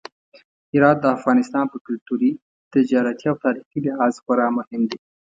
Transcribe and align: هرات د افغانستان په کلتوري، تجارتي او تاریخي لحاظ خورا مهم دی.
هرات 0.73 0.97
د 1.01 1.05
افغانستان 1.17 1.65
په 1.69 1.77
کلتوري، 1.85 2.31
تجارتي 2.73 3.25
او 3.31 3.37
تاریخي 3.45 3.79
لحاظ 3.87 4.13
خورا 4.23 4.47
مهم 4.57 4.81
دی. 4.89 4.97